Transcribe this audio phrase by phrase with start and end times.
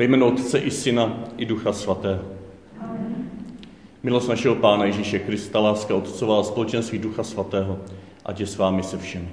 [0.00, 2.24] Ve jménu Otce i Syna i Ducha Svatého.
[4.02, 7.78] Milost našeho Pána Ježíše Krista, láska Otcová a společenství Ducha Svatého,
[8.24, 9.28] ať je s vámi se všemi.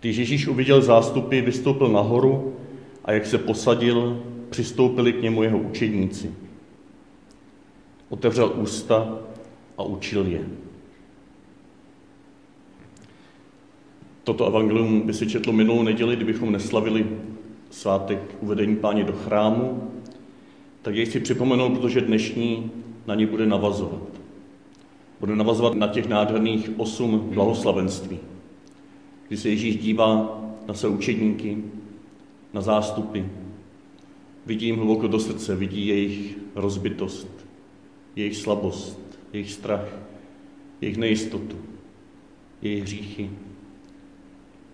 [0.00, 2.56] Když Ježíš uviděl zástupy, vystoupil nahoru
[3.04, 6.34] a jak se posadil, přistoupili k němu jeho učedníci.
[8.08, 9.18] Otevřel ústa
[9.78, 10.46] a učil je.
[14.24, 17.06] Toto evangelium by si četlo minulou neděli, kdybychom neslavili
[17.70, 19.90] svátek uvedení páně do chrámu,
[20.82, 22.70] tak jej chci připomenout, protože dnešní
[23.06, 24.02] na ně bude navazovat.
[25.20, 28.18] Bude navazovat na těch nádherných osm blahoslavenství,
[29.28, 31.58] kdy se Ježíš dívá na své učedníky,
[32.52, 33.20] na zástupy,
[34.46, 37.46] vidí jim hluboko do srdce, vidí jejich rozbitost,
[38.16, 39.88] jejich slabost, jejich strach,
[40.80, 41.56] jejich nejistotu,
[42.62, 43.30] jejich hříchy,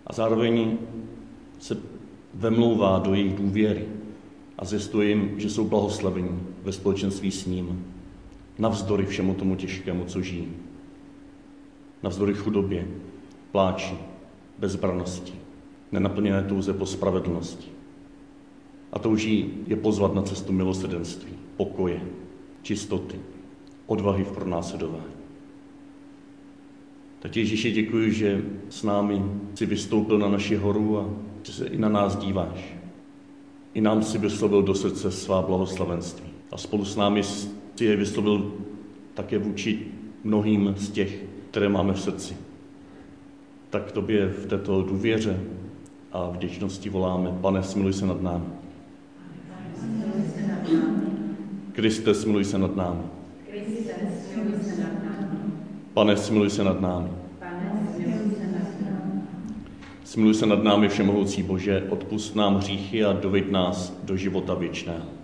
[0.08, 0.78] a zároveň
[1.58, 1.76] se
[2.34, 3.88] vemlouvá do jejich důvěry
[4.58, 7.84] a zjistuje jim, že jsou blahoslavení ve společenství s ním,
[8.58, 10.48] navzdory všemu tomu těžkému, co žijí.
[12.02, 12.88] Navzdory chudobě,
[13.52, 13.94] pláči,
[14.58, 15.34] bezbranosti,
[15.92, 17.68] nenaplněné touze po spravedlnosti.
[18.92, 22.00] A touží je pozvat na cestu milosrdenství, pokoje,
[22.62, 23.20] čistoty,
[23.86, 25.17] odvahy v pronásledování.
[27.20, 29.22] Tak Ježíši děkuji, že s námi
[29.54, 31.10] si vystoupil na naši horu a
[31.42, 32.74] že se i na nás díváš.
[33.74, 36.28] I nám si vyslovil do srdce svá blahoslavenství.
[36.52, 38.52] A spolu s námi si je vyslovil
[39.14, 39.86] také vůči
[40.24, 42.36] mnohým z těch, které máme v srdci.
[43.70, 45.40] Tak tobě v této důvěře
[46.12, 48.44] a vděčnosti voláme, pane, smiluj se nad námi.
[51.72, 53.02] Kriste, smiluj se nad námi.
[55.98, 57.08] Pane, smiluj se nad námi.
[60.04, 65.17] Smiluj se nad námi, Všemohoucí Bože, odpust nám hříchy a doveď nás do života věčného.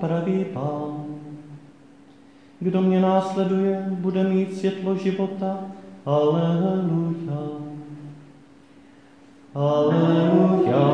[0.00, 1.04] Pravý pán.
[2.60, 5.58] Kdo mě následuje, bude mít světlo života.
[6.06, 7.38] Aleluja.
[9.54, 10.88] Aleluja.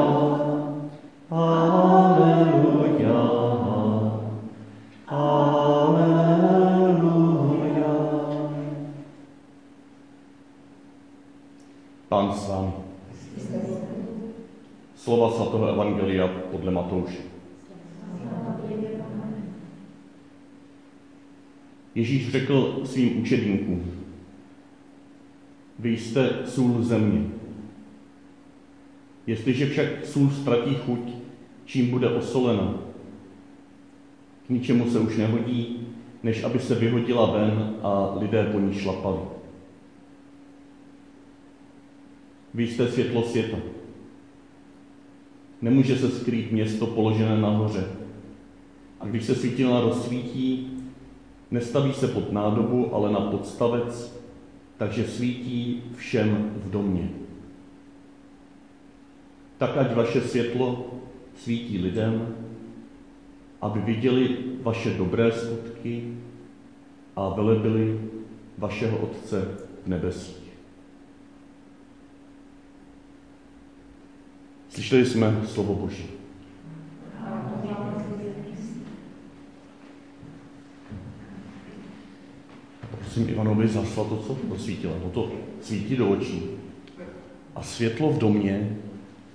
[1.31, 3.21] Aleluja.
[5.09, 6.35] Aleluja.
[12.09, 12.85] Pán s vámi
[15.05, 17.21] slova svatého Evangelia podle Matouše.
[21.95, 23.93] Ježíš řekl svým učedníkům,
[25.79, 27.27] vy jste sůl země.
[29.27, 31.01] Jestliže však sůl ztratí chuť,
[31.65, 32.75] čím bude osolena,
[34.47, 35.87] k ničemu se už nehodí,
[36.23, 39.21] než aby se vyhodila ven a lidé po ní šlapali.
[42.55, 43.57] Vy jste světlo světa.
[45.63, 47.87] Nemůže se skrýt město položené nahoře.
[49.01, 50.74] A když se svítilna rozsvítí,
[51.51, 54.21] nestaví se pod nádobu, ale na podstavec,
[54.77, 57.11] takže svítí všem v domě.
[59.59, 60.87] Tak ať vaše světlo
[61.37, 62.35] svítí lidem,
[63.61, 66.17] aby viděli vaše dobré skutky
[67.17, 68.11] a velebili
[68.59, 69.49] vašeho Otce
[69.85, 70.45] v nebesích.
[74.69, 76.24] Slyšeli jsme slovo Boží.
[83.15, 84.95] Prosím Ivanovi za to, co prosvítila.
[85.05, 86.43] No to svítí do očí.
[87.55, 88.79] A světlo v domě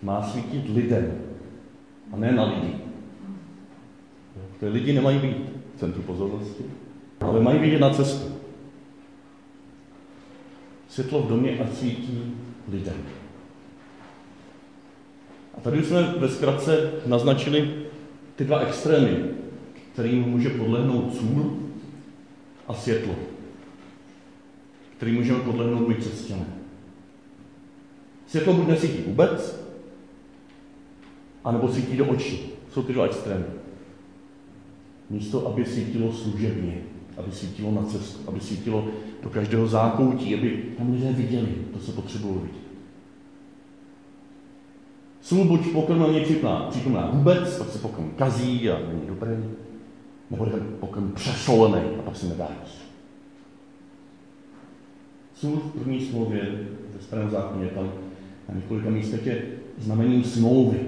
[0.01, 1.21] má svítit lidem,
[2.13, 2.75] a ne na lidi.
[4.59, 5.35] Ty lidi nemají být
[5.75, 6.63] v centru pozornosti,
[7.19, 8.35] ale mají vidět na cestu.
[10.89, 12.35] Světlo v domě a svítí
[12.71, 12.97] lidem.
[15.57, 17.73] A tady jsme ve zkratce naznačili
[18.35, 19.17] ty dva extrémy,
[19.93, 21.57] kterým může podlehnout sůl
[22.67, 23.15] a světlo,
[24.99, 26.45] který můžeme podlehnout my křesťané.
[28.27, 29.65] Světlo buď nesvítí vůbec,
[31.43, 32.49] anebo svítí do očí.
[32.73, 33.45] Jsou ty dva extrémy.
[35.09, 36.81] Místo, aby svítilo služebně,
[37.17, 38.87] aby svítilo na cestu, aby svítilo
[39.23, 42.69] do každého zákoutí, aby tam lidé viděli to, co potřebují vidět.
[45.21, 49.31] Sůl buď pokrm není přítomná, přítomná vůbec, pak se pokrm kazí a není dobrý.
[50.31, 52.88] nebo ten pokrm přesolený a pak se nedá jíst.
[55.39, 56.41] Sůl v první smlouvě
[56.95, 57.91] ve starém zákoně tam
[58.49, 59.45] na několika místech je
[59.77, 60.79] znamením smlouvy.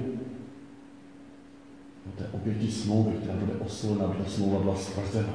[2.06, 5.34] No, to je obětí smlouvy, která bude oslena, aby ta smlouva byla stvrzena.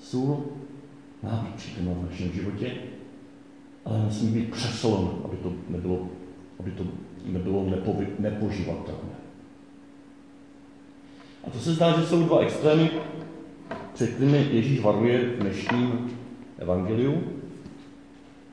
[0.00, 0.44] Sůl
[1.22, 2.72] má být přítomna v našem životě,
[3.84, 6.08] ale musí být přesolena, aby to nebylo,
[6.60, 6.84] aby to
[7.24, 9.14] nebylo nepovy, nepoživatelné.
[11.44, 12.90] A to se zdá, že jsou dva extrémy,
[13.94, 16.17] před kterými Ježíš varuje v dnešním
[16.58, 17.22] evangeliu.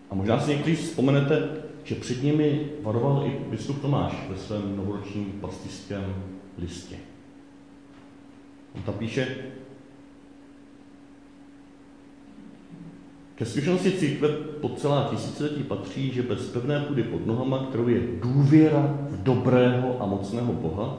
[0.10, 1.50] A možná si někteří vzpomenete,
[1.84, 6.16] že před nimi varoval i biskup Tomáš ve svém novoročním pastickém
[6.58, 6.96] listě.
[8.76, 9.28] On tam píše,
[13.36, 14.30] Ke zkušenosti církve
[14.62, 20.02] po celá tisíciletí patří, že bez pevné půdy pod nohama, kterou je důvěra v dobrého
[20.02, 20.98] a mocného Boha,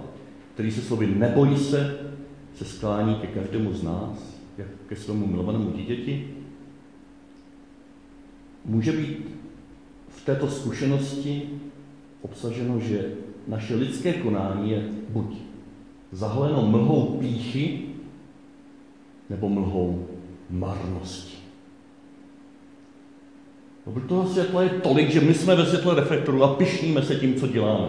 [0.54, 1.98] který se slovy nebojí se,
[2.54, 6.35] se sklání ke každému z nás, jak ke svému milovanému dítěti,
[8.66, 9.30] může být
[10.08, 11.42] v této zkušenosti
[12.22, 13.12] obsaženo, že
[13.48, 15.36] naše lidské konání je buď
[16.12, 17.80] zahleno mlhou píchy,
[19.30, 20.06] nebo mlhou
[20.50, 21.36] marnosti.
[23.86, 27.34] No, toho světla je tolik, že my jsme ve světle reflektoru a pišníme se tím,
[27.34, 27.88] co děláme.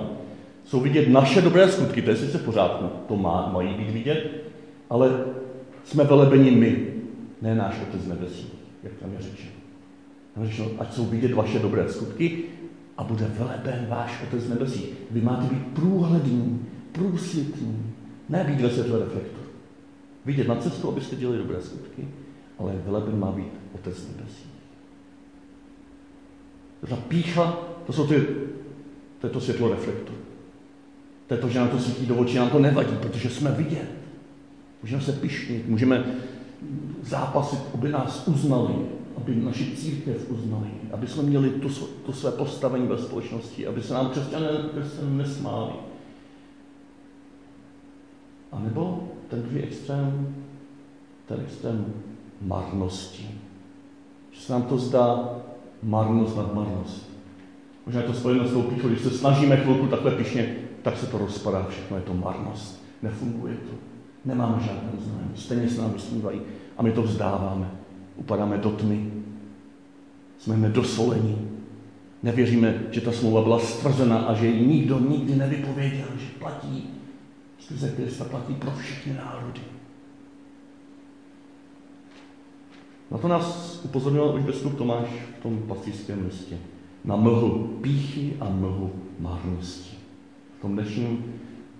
[0.65, 4.31] Jsou vidět naše dobré skutky, to je sice pořádku, to má, mají být vidět,
[4.89, 5.25] ale
[5.83, 6.87] jsme velebeni my,
[7.41, 8.49] ne náš Otec nebesí,
[8.83, 9.56] jak tam je řečeno.
[10.43, 12.43] Řečeno, ať jsou vidět vaše dobré skutky
[12.97, 14.85] a bude veleben váš Otec nebesí.
[15.11, 17.93] Vy máte být průhlední, průsvitní,
[18.29, 19.47] ne být ve světle reflektoru.
[20.25, 22.07] Vidět na cestu, abyste dělali dobré skutky,
[22.59, 24.43] ale veleben má být Otec nebesí.
[26.89, 28.27] Ta pícha, to jsou ty,
[29.21, 30.17] to je to světlo reflektoru.
[31.27, 33.91] To je to, že nám to svítí do očí, nám to nevadí, protože jsme vidět.
[34.83, 36.05] Můžeme se pišnit, můžeme
[37.01, 38.73] zápasit, aby nás uznali,
[39.17, 41.69] aby naši církev uznali, aby jsme měli to,
[42.05, 44.49] to své postavení ve společnosti, aby se nám křesťané
[45.03, 45.73] nesmáli.
[48.51, 50.35] A nebo ten druhý extrém,
[51.25, 51.93] ten extrém
[52.41, 53.29] marnosti.
[54.31, 55.29] Že se nám to zdá
[55.83, 57.09] marnost nad marnost.
[57.85, 61.05] Možná je to spojeno s tou píchou, když se snažíme chvilku takhle pišně, tak se
[61.05, 62.83] to rozpadá, všechno je to marnost.
[63.01, 63.75] Nefunguje to.
[64.25, 65.31] Nemáme žádné uznání.
[65.35, 66.41] Stejně se nám vysmívají.
[66.77, 67.71] A my to vzdáváme.
[68.17, 69.11] Upadáme do tmy.
[70.39, 71.51] Jsme nedosolení.
[72.23, 76.89] Nevěříme, že ta smlouva byla stvrzena a že ji nikdo nikdy nevypověděl, že platí
[77.59, 79.61] skrze Krista platí pro všechny národy.
[83.11, 85.07] Na to nás upozorňoval už biskup Tomáš
[85.39, 86.57] v tom pastýřském listě.
[87.05, 89.97] Na mlhu píchy a mlhu marnosti.
[90.57, 91.33] V tom dnešním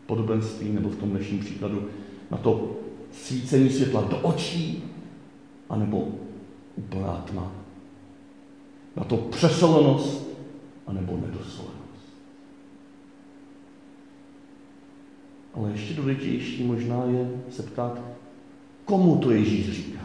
[0.05, 1.87] podobenství nebo v tom dnešním příkladu
[2.31, 2.75] na to
[3.11, 4.83] svícení světla do očí
[5.69, 6.07] anebo
[6.77, 7.51] úplná tma.
[8.95, 10.27] Na to přesolenost
[10.87, 11.77] anebo nedosolenost.
[15.53, 18.01] Ale ještě důležitější možná je se ptát,
[18.85, 20.01] komu to Ježíš říká.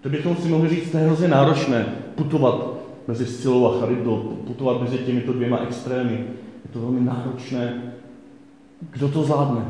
[0.00, 1.84] To bychom si mohli říct, to je hrozně náročné
[2.14, 6.26] putovat mezi Scilou a Charidou, putovat mezi těmito dvěma extrémy.
[6.64, 7.94] Je to velmi náročné.
[8.90, 9.66] Kdo to zvládne?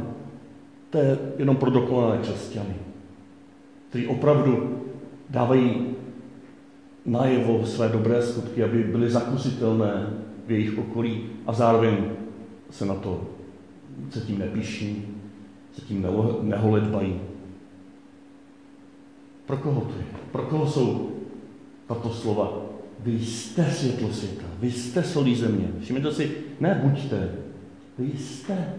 [0.91, 2.75] To je jenom pro dokonalé křesťany,
[3.91, 4.83] kteří opravdu
[5.31, 5.87] dávají
[7.07, 10.07] najevo své dobré skutky, aby byly zakusitelné
[10.47, 11.97] v jejich okolí a zároveň
[12.71, 13.21] se na to
[14.11, 15.07] se tím nepíší,
[15.75, 16.07] se tím
[16.43, 17.21] neholedbají.
[19.47, 20.05] Pro koho to je?
[20.33, 21.11] Pro koho jsou
[21.87, 22.53] tato slova?
[23.01, 25.69] Vy jste světlo světa, vy jste solí země.
[25.81, 27.31] Všimněte si, ne buďte,
[27.99, 28.75] vy jste.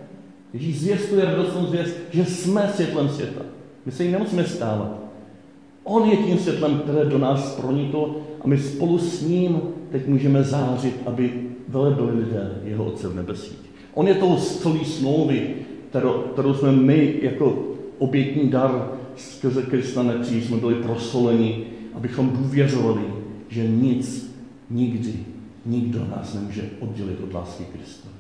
[0.54, 3.42] Ježíš zvěstuje radostnou zvěst, že jsme světlem světa.
[3.86, 5.01] My se jí nemusíme stávat.
[5.84, 9.62] On je tím světlem, které do nás proniklo a my spolu s ním
[9.92, 13.60] teď můžeme zářit, aby velebili lidé jeho Otce v nebesích.
[13.94, 15.56] On je tou solí smlouvy,
[15.90, 17.64] kterou, kterou jsme my jako
[17.98, 23.02] obětní dar skrze Krista nepřijít, jsme byli prosoleni, abychom důvěřovali,
[23.50, 24.36] že nic,
[24.70, 25.14] nikdy,
[25.66, 28.14] nikdo nás nemůže oddělit od lásky Kristovi.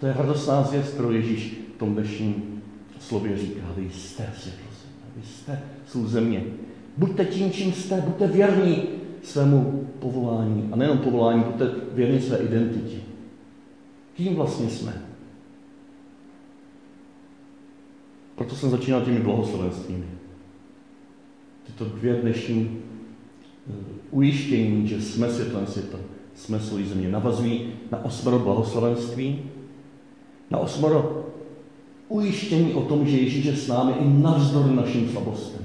[0.00, 2.62] To je radostná zvěst, kterou Ježíš v tom dnešním
[3.00, 3.66] slově říká.
[3.76, 4.73] Vy jste světlo
[5.16, 6.44] vy jste jsou země.
[6.96, 8.82] Buďte tím, čím jste, buďte věrní
[9.22, 10.68] svému povolání.
[10.72, 12.96] A nejenom povolání, buďte věrní své identitě.
[14.16, 15.02] Kým vlastně jsme?
[18.34, 20.04] Proto jsem začínal těmi blahoslovenstvími.
[21.66, 22.78] Tyto dvě dnešní
[23.70, 23.72] eh,
[24.10, 25.98] ujištění, že jsme světlem světa,
[26.34, 29.42] jsme solí země, navazují na osmero blahoslavenství,
[30.50, 31.26] na osmero
[32.08, 35.62] ujištění o tom, že Ježíš je s námi i navzdory našim slabostem.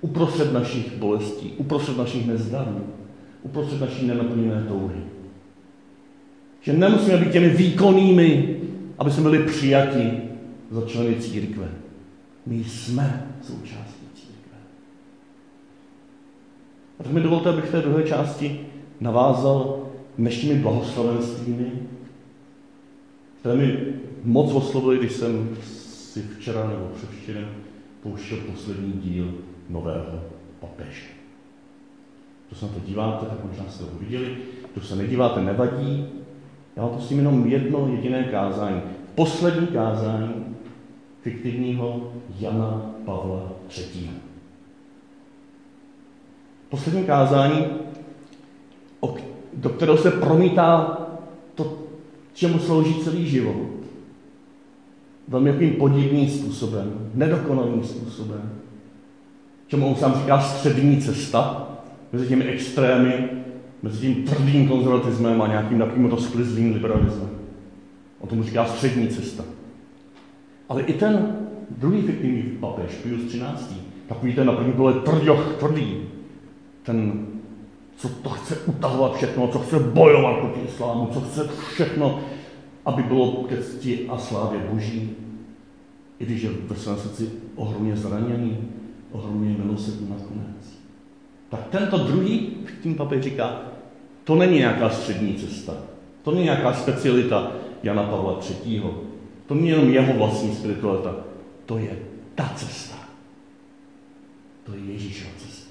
[0.00, 2.80] Uprostřed našich bolestí, uprostřed našich nezdarů,
[3.42, 5.00] uprostřed naší nenaplněné touhy.
[6.60, 8.56] Že nemusíme být těmi výkonnými,
[8.98, 10.10] aby jsme byli přijati
[10.70, 11.68] za členy církve.
[12.46, 14.58] My jsme součástí církve.
[17.00, 18.60] A tak mi dovolte, abych v té druhé části
[19.00, 19.86] navázal
[20.18, 21.72] dnešními blahoslavenstvími,
[23.40, 23.94] které mi
[24.24, 27.48] moc oslovili, když jsem si včera nebo převčerem
[28.02, 29.34] pouštěl poslední díl
[29.68, 30.24] nového
[30.60, 31.06] papeže.
[32.48, 34.36] Kdo se na to díváte, tak možná jste ho viděli.
[34.74, 36.06] Kdo se nedíváte, nevadí.
[36.76, 38.80] Já vám pustím jenom jedno jediné kázání.
[39.14, 40.56] Poslední kázání
[41.22, 44.10] fiktivního Jana Pavla III.
[46.68, 47.66] Poslední kázání,
[49.54, 50.99] do kterého se promítá to,
[52.40, 53.56] čemu slouží celý život.
[55.28, 58.52] Velmi jakým podivným způsobem, nedokonalým způsobem.
[59.66, 61.68] Čemu on sám říká střední cesta
[62.12, 63.28] mezi těmi extrémy,
[63.82, 67.30] mezi tím tvrdým konzervatismem a nějakým takovým rozklizlým liberalismem.
[68.20, 69.44] On tomu říká střední cesta.
[70.68, 71.36] Ale i ten
[71.70, 74.96] druhý fiktivní papež, Pius XIII., takový ten na první pohled
[75.58, 75.96] tvrdý,
[76.82, 77.26] ten,
[78.00, 82.20] co to chce utahovat všechno, co chce bojovat proti islámu, co chce všechno,
[82.84, 85.10] aby bylo ke cti a slávě boží,
[86.18, 88.58] i když je ve svém srdci ohromně zraněný,
[89.12, 90.80] ohromně milosrdný nakonec.
[91.48, 93.62] Tak tento druhý, tím papež říká,
[94.24, 95.74] to není nějaká střední cesta.
[96.22, 97.52] To není nějaká specialita
[97.82, 98.82] Jana Pavla III.
[99.46, 101.16] To není jenom jeho vlastní spiritualita.
[101.66, 101.98] To je
[102.34, 102.96] ta cesta.
[104.64, 105.69] To je Ježíšova cesta.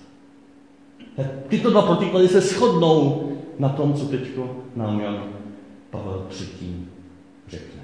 [1.48, 4.22] Tyto dva protiklady se shodnou na tom, co teď
[4.76, 5.24] nám Jan
[5.90, 6.76] Pavel III.
[7.48, 7.82] řekne.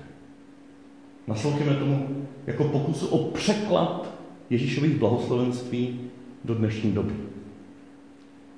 [1.27, 2.07] Naslouchejme tomu
[2.47, 4.09] jako pokusu o překlad
[4.49, 5.99] Ježíšových blahoslovenství
[6.45, 7.13] do dnešní doby.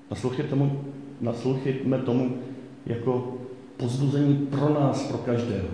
[0.09, 0.81] Naslouchejme tomu,
[1.21, 2.37] naslouchejme tomu
[2.85, 3.37] jako
[3.77, 5.67] pozbuzení pro nás, pro každého.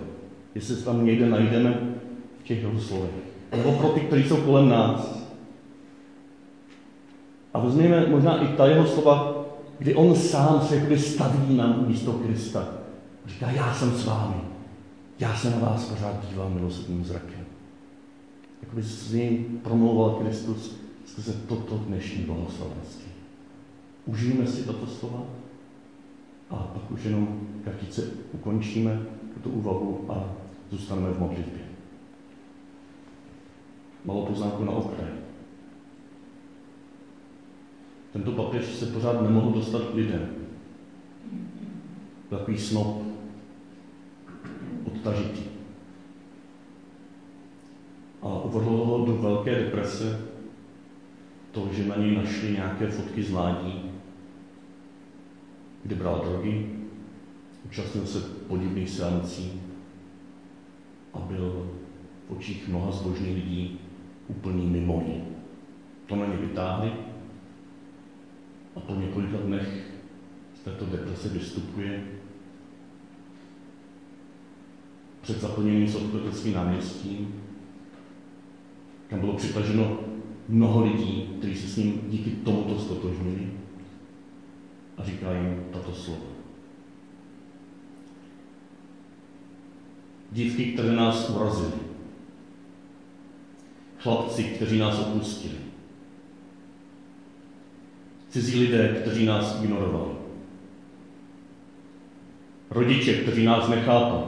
[0.54, 1.96] Jestli se tam někde najdeme
[2.40, 3.10] v těch slovech.
[3.56, 5.23] Nebo pro ty, kteří jsou kolem nás.
[7.54, 9.44] A vezměme možná i ta jeho slova,
[9.78, 12.68] kdy on sám se jakoby staví na místo Krista.
[13.26, 14.36] Říká, já jsem s vámi.
[15.18, 17.44] Já se na vás pořád dívám milosrdným zrakem.
[18.62, 23.12] Jakoby s ním promlouval Kristus skrze toto dnešní blahoslavenství.
[24.06, 25.22] Užijeme si tato slova
[26.50, 29.02] a pak už jenom kratice ukončíme
[29.34, 30.24] tuto úvahu a
[30.70, 31.62] zůstaneme v modlitbě.
[34.04, 35.23] Malou poznámku na okraj.
[38.14, 40.28] Tento papež se pořád nemohl dostat k lidem.
[42.30, 43.02] Takový snob,
[44.86, 45.42] odtažitý.
[48.22, 50.20] A uvrhlo ho do velké deprese
[51.52, 53.90] to, že na něj našli nějaké fotky z mládí,
[55.84, 56.70] kdy bral drogy,
[57.66, 59.60] účastnil se podivných seancí
[61.14, 61.70] a byl
[62.28, 63.80] v očích mnoha zbožných lidí
[64.28, 65.24] úplný mimoní.
[66.06, 66.92] To na ně vytáhli
[68.76, 69.90] a po několika dnech
[70.54, 72.04] z této deprese vystupuje
[75.22, 77.34] před zaplněným sokoteckým náměstím,
[79.08, 79.98] kam bylo přitaženo
[80.48, 83.50] mnoho lidí, kteří se s ním díky tomuto stotožnili
[84.96, 86.34] a říká jim tato slova.
[90.32, 91.72] Dívky, které nás urazily.
[93.98, 95.73] Chlapci, kteří nás opustili.
[98.34, 100.10] Cizí lidé, kteří nás ignorovali.
[102.70, 104.24] Rodiče, kteří nás nechápali.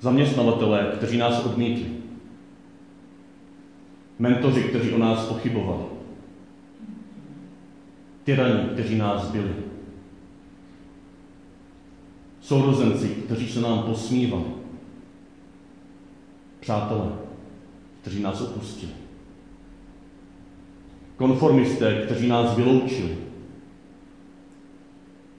[0.00, 1.90] Zaměstnavatelé, kteří nás odmítli.
[4.18, 5.84] Mentoři, kteří o nás pochybovali
[8.24, 9.54] tyraní, kteří nás byli.
[12.40, 14.44] Sourozenci, kteří se nám posmívali.
[16.60, 17.12] Přátelé,
[18.00, 19.01] kteří nás opustili.
[21.16, 23.16] Konformisté, kteří nás vyloučili.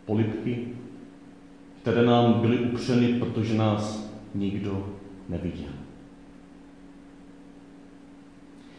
[0.06, 0.68] Polipky,
[1.82, 4.90] které nám byly upřeny, protože nás nikdo
[5.30, 5.72] neviděl.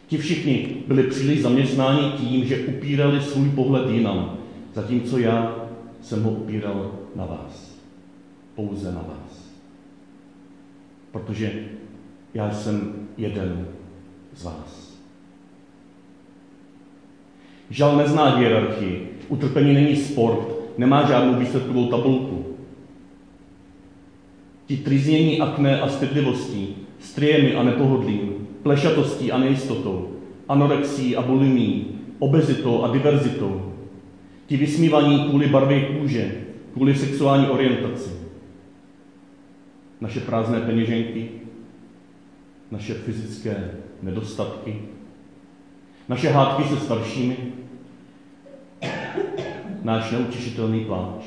[0.07, 4.37] Ti všichni byli příliš zaměstnáni tím, že upírali svůj pohled jinam,
[4.73, 5.55] zatímco já
[6.01, 7.79] jsem ho upíral na vás.
[8.55, 9.51] Pouze na vás.
[11.11, 11.65] Protože
[12.33, 13.67] já jsem jeden
[14.35, 14.84] z vás.
[17.69, 22.45] Žal nezná hierarchii, utrpení není sport, nemá žádnou výsledkovou tabulku.
[24.65, 30.09] ti triznění akné a stydlivostí, striemi a nepohodlím, plešatostí a nejistotou,
[30.49, 31.87] anorexí a bulimí,
[32.19, 33.73] obezitou a diverzitou,
[34.47, 36.31] ti vysmívaní kvůli barvě kůže,
[36.73, 38.09] kvůli sexuální orientaci,
[40.01, 41.29] naše prázdné peněženky,
[42.71, 44.81] naše fyzické nedostatky,
[46.07, 47.37] naše hádky se staršími,
[49.83, 51.25] náš neutěšitelný pláč,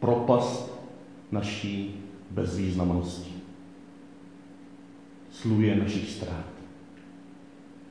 [0.00, 0.78] propast
[1.32, 1.94] naší
[2.30, 3.32] bezvýznamnosti,
[5.30, 6.46] sluje našich ztrát,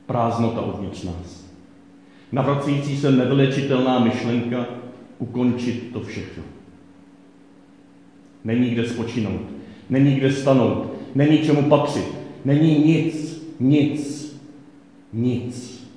[0.06, 1.44] prázdnota uvnitř nás,
[2.32, 4.66] navracející se nevylečitelná myšlenka
[5.18, 6.42] ukončit to všechno.
[8.44, 9.42] Není kde spočinout,
[9.90, 12.06] není kde stanout, není čemu patřit,
[12.44, 14.27] není nic, nic,
[15.12, 15.88] nic.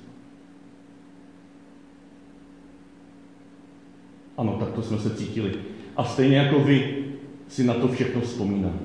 [4.36, 5.52] Ano, takto jsme se cítili.
[5.96, 7.04] A stejně jako vy
[7.48, 8.78] si na to všechno vzpomínám.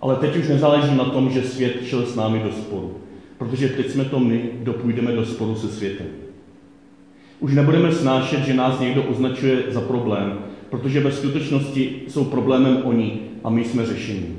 [0.00, 2.96] Ale teď už nezáleží na tom, že svět šel s námi do sporu.
[3.38, 6.06] Protože teď jsme to my, kdo půjdeme do sporu se světem.
[7.40, 10.38] Už nebudeme snášet, že nás někdo označuje za problém,
[10.70, 14.38] protože ve skutečnosti jsou problémem oni a my jsme řešení.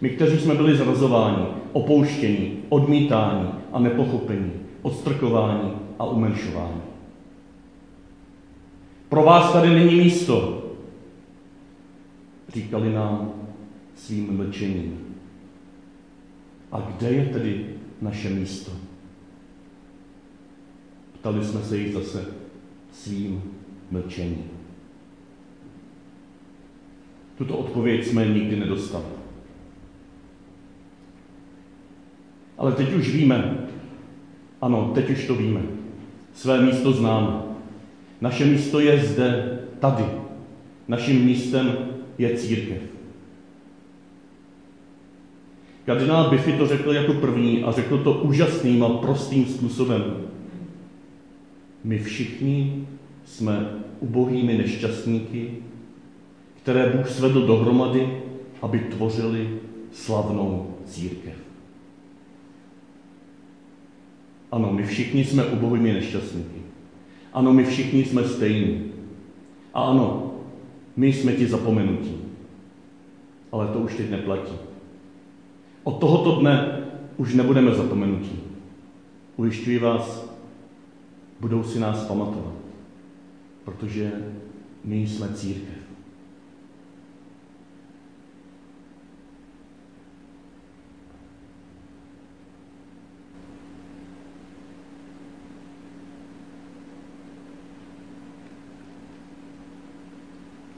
[0.00, 4.52] My, kteří jsme byli zrazováni, opouštěni, odmítáni a nepochopení,
[4.82, 6.82] odstrkování a umenšování.
[9.08, 10.64] Pro vás tady není místo,
[12.48, 13.32] říkali nám
[13.94, 14.98] svým mlčením.
[16.72, 17.66] A kde je tedy
[18.02, 18.72] naše místo?
[21.12, 22.26] Ptali jsme se jich zase
[22.92, 23.42] svým
[23.90, 24.50] mlčením.
[27.38, 29.25] Tuto odpověď jsme nikdy nedostali.
[32.58, 33.58] Ale teď už víme,
[34.60, 35.60] ano, teď už to víme.
[36.34, 37.42] Své místo známe.
[38.20, 40.04] Naše místo je zde, tady.
[40.88, 41.76] Naším místem
[42.18, 42.78] je církev.
[45.86, 50.16] Kardinál Biffy to řekl jako první a řekl to úžasným a prostým způsobem.
[51.84, 52.86] My všichni
[53.24, 55.50] jsme ubohými nešťastníky,
[56.62, 58.22] které Bůh svedl dohromady,
[58.62, 59.50] aby tvořili
[59.92, 61.45] slavnou církev.
[64.56, 66.60] Ano, my všichni jsme ubohými nešťastníky.
[67.32, 68.92] Ano, my všichni jsme stejní.
[69.74, 70.32] A ano,
[70.96, 72.16] my jsme ti zapomenutí.
[73.52, 74.54] Ale to už teď neplatí.
[75.84, 76.82] Od tohoto dne
[77.16, 78.40] už nebudeme zapomenutí.
[79.36, 80.34] Ujišťuji vás,
[81.40, 82.54] budou si nás pamatovat,
[83.64, 84.12] protože
[84.84, 85.85] my jsme církev.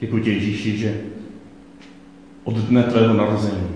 [0.00, 1.00] Děkuji tě, Ježíši, že
[2.44, 3.68] od dne tvého narození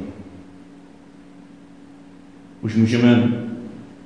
[2.63, 3.43] už můžeme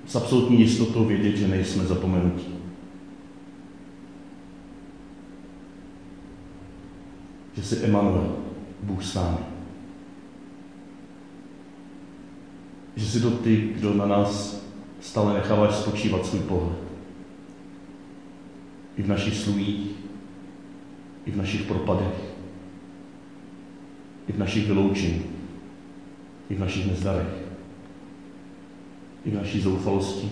[0.06, 2.54] s absolutní jistotou vědět, že nejsme zapomenutí.
[7.54, 8.36] Že jsi Emanuel,
[8.82, 9.38] Bůh s námi.
[12.96, 14.62] Že jsi to ty, kdo na nás
[15.00, 16.78] stále necháváš spočívat svůj pohled.
[18.96, 20.05] I v našich slujích,
[21.26, 22.34] i v našich propadech,
[24.28, 25.26] i v našich vyloučeních,
[26.50, 27.46] i v našich nezdarech
[29.26, 30.30] i v naší zoufalosti,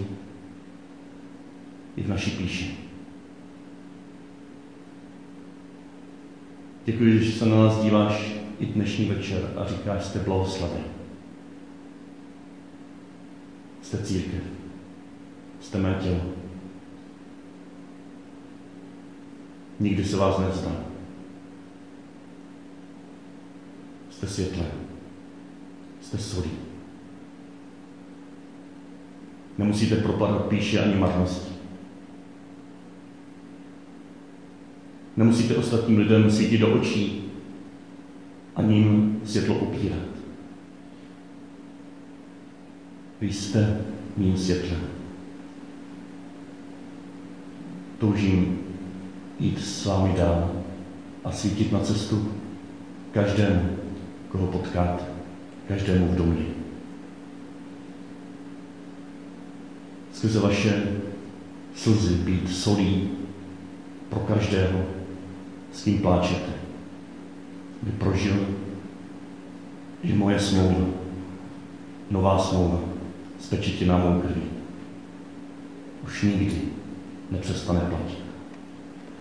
[1.97, 2.77] i v naší píši.
[6.85, 10.81] Děkuji, že se na nás díváš i dnešní večer a říkáš, jste blahoslavé.
[13.83, 14.43] Jste církev.
[15.61, 16.21] Jste mé tělo.
[19.81, 20.84] Nikdy se vás nevzdám.
[24.25, 24.67] Jste světlé.
[26.01, 26.51] Jste solí.
[29.59, 31.53] Nemusíte propadat píše ani marnosti.
[35.17, 37.25] Nemusíte ostatním lidem svítit do očí
[38.57, 40.09] a ním světlo upírat.
[43.21, 43.85] Vy jste
[44.17, 44.81] mým světlem.
[47.99, 48.59] Toužím
[49.41, 50.63] jít s vámi dál
[51.25, 52.33] a svítit na cestu
[53.13, 53.84] každému,
[54.35, 55.05] koho potkáte,
[55.68, 56.44] každému v domě.
[60.12, 60.83] skrze vaše
[61.75, 63.11] slzy být solí
[64.11, 64.85] pro každého,
[65.73, 66.53] s kým pláčete.
[67.83, 68.47] By prožil,
[70.03, 70.87] že moje smlouva,
[72.11, 72.81] nová smlouva,
[73.40, 74.42] s pečetěná mou krví,
[76.05, 76.62] už nikdy
[77.31, 78.24] nepřestane platit.